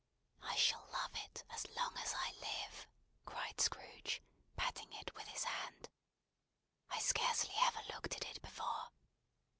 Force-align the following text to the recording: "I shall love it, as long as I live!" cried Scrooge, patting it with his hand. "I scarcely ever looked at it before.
"I 0.41 0.55
shall 0.55 0.83
love 0.91 1.11
it, 1.15 1.43
as 1.51 1.67
long 1.75 1.95
as 1.99 2.15
I 2.15 2.31
live!" 2.39 2.87
cried 3.23 3.61
Scrooge, 3.61 4.23
patting 4.57 4.91
it 4.93 5.13
with 5.13 5.27
his 5.27 5.43
hand. 5.43 5.89
"I 6.89 6.97
scarcely 6.99 7.53
ever 7.59 7.81
looked 7.87 8.15
at 8.15 8.25
it 8.25 8.41
before. 8.41 8.89